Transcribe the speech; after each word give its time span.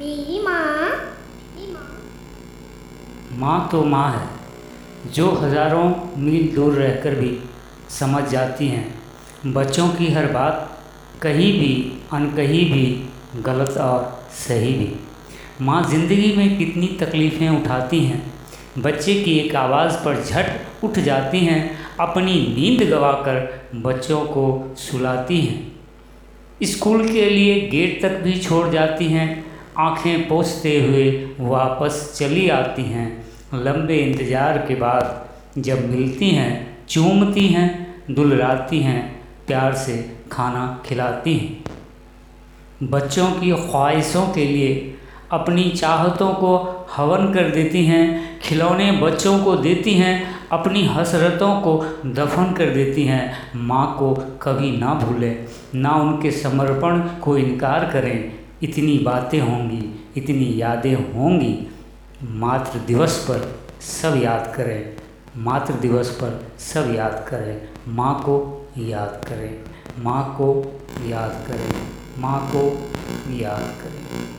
मेरी 0.00 0.38
माँ 0.42 0.88
माँ 3.32 3.68
तो 3.72 3.82
माँ 3.84 4.10
है, 4.12 5.12
जो 5.12 5.30
हज़ारों 5.32 5.84
मील 6.18 6.54
दूर 6.54 6.72
रहकर 6.72 7.14
भी 7.14 7.30
समझ 7.90 8.22
जाती 8.30 8.68
हैं। 8.68 9.52
बच्चों 9.52 9.88
की 9.88 10.10
हर 10.12 10.26
बात 10.32 10.78
कहीं 11.22 11.52
भी, 11.52 11.72
अनकही 12.12 12.64
भी, 12.64 12.84
गलत 13.42 13.76
और 13.78 14.28
सही 14.38 14.72
भी। 14.72 14.92
माँ 15.62 15.82
ज़िंदगी 15.84 16.32
में 16.36 16.56
कितनी 16.58 16.86
तकलीफ़ें 17.00 17.48
उठाती 17.50 18.00
हैं। 18.00 18.22
बच्चे 18.78 19.14
की 19.14 19.38
एक 19.38 19.56
आवाज़ 19.56 19.96
पर 20.04 20.22
झट 20.22 20.84
उठ 20.84 20.98
जाती 21.00 21.40
हैं, 21.40 21.78
अपनी 22.00 22.34
नींद 22.56 22.88
गवाकर 22.90 23.80
बच्चों 23.82 24.20
को 24.26 24.74
सुलाती 24.78 25.40
हैं। 25.40 26.66
स्कूल 26.66 27.08
के 27.08 27.28
लिए 27.30 27.60
गेट 27.68 28.00
तक 28.02 28.22
भी 28.22 28.38
छोड़ 28.40 28.68
जाती 28.68 29.06
हैं 29.08 29.55
आँखें 29.78 30.28
पोंछते 30.28 30.80
हुए 30.80 31.10
वापस 31.40 32.14
चली 32.18 32.48
आती 32.48 32.82
हैं। 32.82 33.24
लंबे 33.54 33.96
इंतज़ार 33.96 34.58
के 34.58 34.74
बाद 34.74 35.28
जब 35.58 35.88
मिलती 35.90 36.30
हैं, 36.30 36.76
चूमती 36.88 37.46
हैं, 37.46 38.04
दुलराती 38.10 38.80
हैं, 38.80 39.22
प्यार 39.46 39.74
से 39.74 40.16
खाना 40.32 40.82
खिलाती 40.86 41.34
हैं। 41.34 42.88
बच्चों 42.90 43.30
की 43.30 43.50
ख्वाहिशों 43.50 44.26
के 44.28 44.44
लिए 44.44 44.94
अपनी 45.32 45.70
चाहतों 45.70 46.32
को 46.34 46.56
हवन 46.96 47.32
कर 47.32 47.50
देती 47.50 47.84
हैं, 47.84 48.38
खिलौने 48.40 48.90
बच्चों 48.92 49.38
को 49.44 49.56
देती 49.56 49.94
हैं, 49.94 50.34
अपनी 50.52 50.84
हसरतों 50.86 51.54
को 51.60 51.78
दफन 52.06 52.52
कर 52.52 52.70
देती 52.70 53.04
हैं। 53.04 53.52
माँ 53.56 53.96
को 53.98 54.14
कभी 54.42 54.76
ना 54.76 54.94
भूलें, 54.94 55.46
ना 55.74 55.90
उनके 55.90 56.30
समर्पण 56.30 57.00
को 57.20 57.36
इनकार 57.38 57.90
करें। 57.92 58.45
इतनी 58.62 58.98
बातें 58.98 59.40
होंगी, 59.40 60.06
इतनी 60.16 60.60
यादें 60.60 60.94
होंगी, 60.94 61.68
मातृ 62.22 62.78
दिवस 62.78 63.18
पर 63.30 63.58
सब 63.80 64.22
याद 64.22 64.52
करें, 64.56 64.96
मातृ 65.36 65.74
दिवस 65.74 66.10
पर 66.10 66.48
सब 66.58 66.94
याद 66.94 67.26
करें, 67.28 67.68
माँ 67.88 68.14
को 68.20 68.66
याद 68.78 69.24
करें, 69.28 69.64
माँ 69.98 70.34
को 70.40 70.74
याद 71.06 71.44
करें, 71.48 71.70
माँ 72.18 72.50
को 72.54 72.88
याद 73.36 73.74
करें। 73.82 74.35